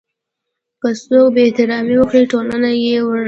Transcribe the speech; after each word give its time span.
که 0.81 0.89
څوک 1.03 1.27
بې 1.33 1.41
احترامي 1.45 1.95
وکړي 1.97 2.23
ټولنه 2.31 2.69
یې 2.83 2.97
ورټي. 3.03 3.19